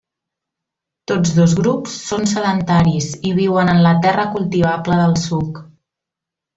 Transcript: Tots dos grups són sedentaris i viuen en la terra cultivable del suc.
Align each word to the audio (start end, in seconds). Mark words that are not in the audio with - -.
Tots 1.11 1.33
dos 1.39 1.53
grups 1.59 1.99
són 2.07 2.27
sedentaris 2.33 3.11
i 3.33 3.37
viuen 3.43 3.73
en 3.77 3.85
la 3.89 3.95
terra 4.09 4.29
cultivable 4.35 5.03
del 5.05 5.19
suc. 5.29 5.65